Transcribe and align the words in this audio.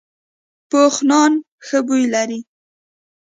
پوخ 0.69 0.95
نان 1.09 1.33
ښه 1.65 1.79
بوی 1.87 2.03
لري 2.13 2.39